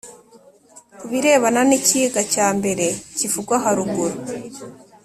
[0.97, 2.85] ku birebana n igika cya mbere
[3.17, 4.17] kivugwa haruguru